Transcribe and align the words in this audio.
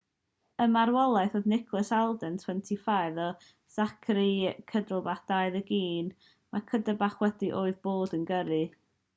y 0.63 0.65
marwolaethau 0.75 1.35
oedd 1.39 1.49
nicholas 1.51 1.91
alden 1.97 2.39
25 2.45 3.19
a 3.25 3.27
zachary 3.75 4.33
cuddeback 4.73 5.29
21 5.35 6.61
cuddeback 6.73 7.23
oedd 7.29 7.49
wedi 7.51 7.79
bod 7.89 8.17
yn 8.21 8.29
gyrru 8.33 8.63